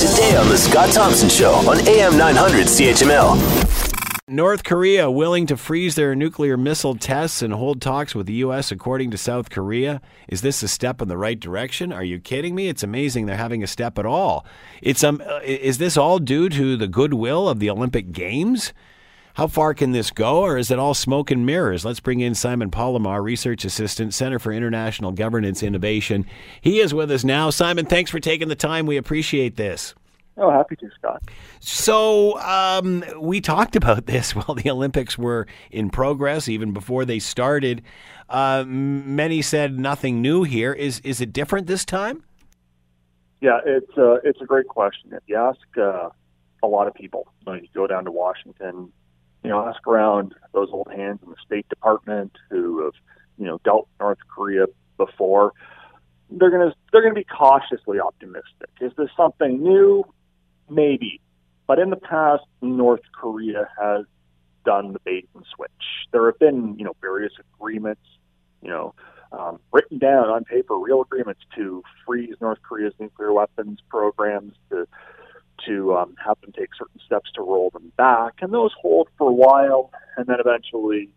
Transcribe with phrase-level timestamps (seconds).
[0.00, 3.36] today on The Scott Thompson Show on AM 900 CHML.
[4.26, 8.72] North Korea willing to freeze their nuclear missile tests and hold talks with the U.S.
[8.72, 10.00] according to South Korea.
[10.26, 11.92] Is this a step in the right direction?
[11.92, 12.68] Are you kidding me?
[12.68, 14.46] It's amazing they're having a step at all.
[14.80, 18.72] It's um, is this all due to the goodwill of the Olympic Games?
[19.40, 21.82] How far can this go, or is it all smoke and mirrors?
[21.82, 26.26] Let's bring in Simon Palamar, Research Assistant, Center for International Governance Innovation.
[26.60, 27.48] He is with us now.
[27.48, 28.84] Simon, thanks for taking the time.
[28.84, 29.94] We appreciate this.
[30.36, 31.22] Oh, happy to, Scott.
[31.58, 37.18] So um, we talked about this while the Olympics were in progress, even before they
[37.18, 37.80] started.
[38.28, 40.74] Uh, many said nothing new here.
[40.74, 42.24] Is is it different this time?
[43.40, 45.14] Yeah, it's uh, it's a great question.
[45.14, 46.10] If you ask uh,
[46.62, 48.92] a lot of people, when you go down to Washington,
[49.42, 52.94] you know, ask around those old hands in the State Department who have
[53.38, 54.66] you know dealt North Korea
[54.96, 55.52] before.
[56.30, 58.70] They're gonna they're gonna be cautiously optimistic.
[58.80, 60.04] Is this something new?
[60.68, 61.20] Maybe.
[61.66, 64.04] But in the past, North Korea has
[64.64, 65.70] done the bait and switch.
[66.12, 68.02] There have been, you know, various agreements,
[68.60, 68.94] you know,
[69.32, 74.88] um, written down on paper, real agreements to freeze North Korea's nuclear weapons programs, to
[75.66, 79.28] to um, have them take certain steps to roll them back, and those hold for
[79.28, 81.08] a while, and then eventually,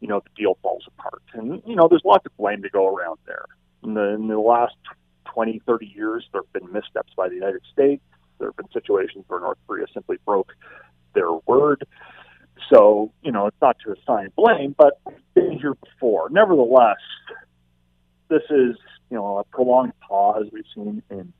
[0.00, 1.22] you know, the deal falls apart.
[1.32, 3.46] And you know, there's lots of blame to go around there.
[3.84, 4.74] In the, in the last
[5.32, 8.02] 20, 30 years, there have been missteps by the United States
[8.38, 10.52] there have been situations where North Korea simply broke
[11.14, 11.86] their word.
[12.70, 15.00] So, you know, it's not to assign blame, but
[15.34, 16.28] been here before.
[16.30, 16.96] Nevertheless,
[18.28, 18.76] this is,
[19.10, 21.32] you know, a prolonged pause we've seen in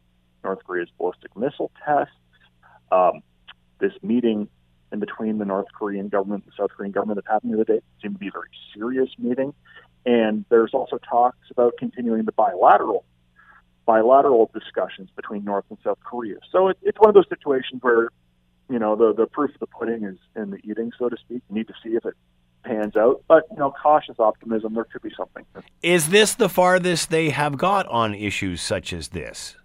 [0.45, 2.15] North Korea's ballistic missile tests.
[2.91, 3.23] Um,
[3.79, 4.49] this meeting
[4.93, 7.75] in between the North Korean government and the South Korean government that happened the other
[7.75, 9.53] day seemed to be a very serious meeting.
[10.05, 13.05] And there's also talks about continuing the bilateral
[13.85, 16.37] bilateral discussions between North and South Korea.
[16.51, 18.11] So it, it's one of those situations where,
[18.69, 21.43] you know, the the proof of the pudding is in the eating, so to speak.
[21.49, 22.15] You need to see if it
[22.65, 24.75] pans out, but you know, cautious optimism.
[24.75, 25.45] There could be something.
[25.83, 29.57] Is this the farthest they have got on issues such as this?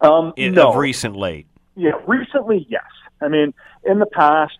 [0.00, 0.70] Um, in, no.
[0.70, 1.46] Of recent late.
[1.80, 2.84] Yeah, recently, yes.
[3.22, 3.54] I mean,
[3.84, 4.58] in the past,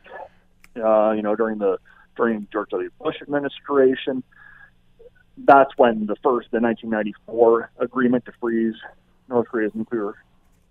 [0.82, 1.76] uh, you know, during the
[2.16, 2.88] during George W.
[2.98, 4.22] Bush administration,
[5.36, 8.74] that's when the first, the 1994 agreement to freeze
[9.28, 10.14] North Korea's nuclear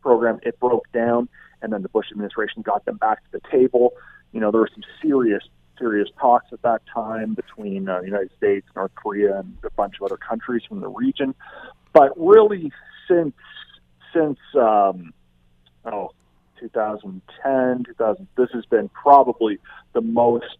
[0.01, 1.29] program, it broke down,
[1.61, 3.93] and then the Bush administration got them back to the table.
[4.31, 5.43] You know, there were some serious,
[5.77, 9.97] serious talks at that time between uh, the United States, North Korea, and a bunch
[10.01, 11.35] of other countries from the region.
[11.93, 12.71] But really,
[13.07, 13.35] since
[14.11, 15.13] since um,
[15.85, 16.09] oh,
[16.59, 19.57] 2010, 2000, this has been probably
[19.93, 20.57] the most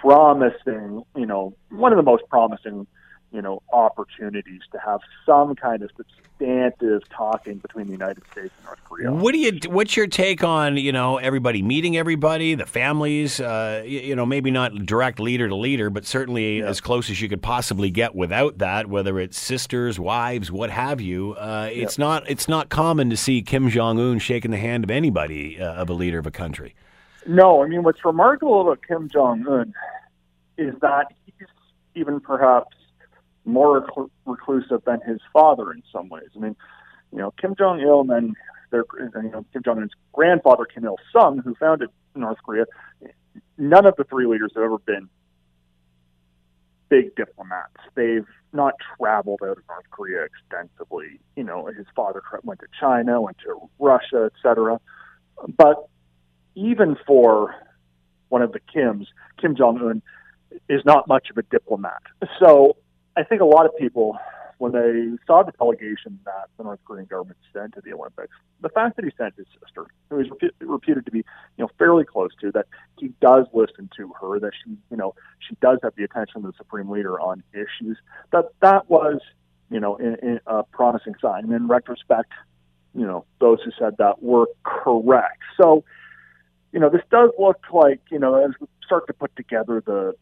[0.00, 2.86] promising, you know, one of the most promising
[3.34, 8.64] you know, opportunities to have some kind of substantive talking between the United States and
[8.64, 9.12] North Korea.
[9.12, 9.58] What do you?
[9.66, 13.40] What's your take on you know everybody meeting everybody, the families?
[13.40, 16.66] Uh, you, you, know, maybe not direct leader to leader, but certainly yeah.
[16.66, 18.86] as close as you could possibly get without that.
[18.86, 21.32] Whether it's sisters, wives, what have you.
[21.32, 22.04] Uh, it's yeah.
[22.04, 22.30] not.
[22.30, 25.90] It's not common to see Kim Jong Un shaking the hand of anybody uh, of
[25.90, 26.76] a leader of a country.
[27.26, 29.74] No, I mean what's remarkable about Kim Jong Un
[30.56, 31.48] is that he's
[31.96, 32.76] even perhaps
[33.44, 33.86] more
[34.24, 36.28] reclusive than his father in some ways.
[36.36, 36.56] I mean,
[37.12, 38.34] you know, Kim Jong Il and then
[38.70, 42.64] their, you know, Kim Jong Un's grandfather Kim Il Sung, who founded North Korea.
[43.58, 45.08] None of the three leaders have ever been
[46.88, 47.76] big diplomats.
[47.94, 51.20] They've not traveled out of North Korea extensively.
[51.36, 54.80] You know, his father went to China, went to Russia, etc.
[55.56, 55.88] But
[56.54, 57.54] even for
[58.28, 59.06] one of the Kims,
[59.40, 60.02] Kim Jong Un
[60.68, 62.02] is not much of a diplomat.
[62.38, 62.76] So
[63.16, 64.18] I think a lot of people,
[64.58, 68.68] when they saw the delegation that the North Korean government sent to the Olympics, the
[68.68, 70.26] fact that he sent his sister, who is
[70.60, 71.24] reputed to be, you
[71.64, 72.66] know, fairly close to, that
[72.98, 75.14] he does listen to her, that she, you know,
[75.46, 77.98] she does have the attention of the supreme leader on issues,
[78.32, 79.20] that that was,
[79.70, 81.44] you know, in, in a promising sign.
[81.44, 82.32] And in retrospect,
[82.94, 85.42] you know, those who said that were correct.
[85.60, 85.84] So,
[86.72, 90.14] you know, this does look like, you know, as we start to put together the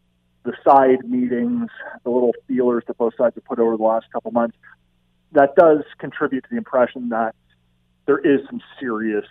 [0.44, 1.70] the side meetings,
[2.04, 4.56] the little feelers that both sides have put over the last couple months,
[5.32, 7.34] that does contribute to the impression that
[8.06, 9.26] there is some serious,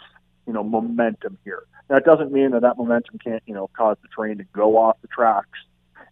[0.47, 1.63] you know, momentum here.
[1.89, 4.97] That doesn't mean that that momentum can't, you know, cause the train to go off
[5.01, 5.59] the tracks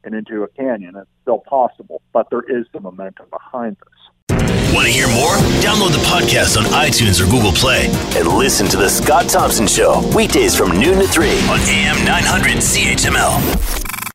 [0.03, 0.95] and into a canyon.
[0.95, 4.39] It's still possible, but there is some momentum behind this.
[4.73, 5.35] Want to hear more?
[5.63, 10.07] Download the podcast on iTunes or Google Play and listen to The Scott Thompson Show
[10.15, 13.88] weekdays from noon to 3 on AM 900 CHML.